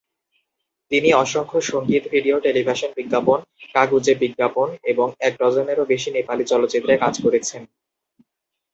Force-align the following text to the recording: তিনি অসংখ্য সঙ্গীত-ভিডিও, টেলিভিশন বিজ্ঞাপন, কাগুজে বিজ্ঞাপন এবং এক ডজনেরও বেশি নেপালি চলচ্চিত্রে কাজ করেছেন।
তিনি 0.91 1.09
অসংখ্য 1.13 1.59
সঙ্গীত-ভিডিও, 1.71 2.35
টেলিভিশন 2.39 2.91
বিজ্ঞাপন, 2.95 3.39
কাগুজে 3.73 4.13
বিজ্ঞাপন 4.15 4.67
এবং 4.83 5.07
এক 5.19 5.33
ডজনেরও 5.39 5.83
বেশি 5.85 6.09
নেপালি 6.11 6.43
চলচ্চিত্রে 6.43 6.93
কাজ 6.97 7.13
করেছেন। 7.23 7.61